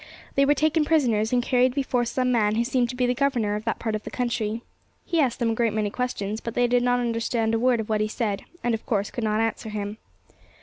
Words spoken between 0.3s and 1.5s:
They were taken prisoners, and